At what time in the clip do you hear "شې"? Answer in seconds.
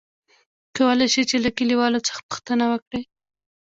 1.13-1.21